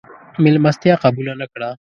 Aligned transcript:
مېلمستیا 0.43 0.93
قبوله 1.03 1.33
نه 1.41 1.45
کړه. 1.53 1.69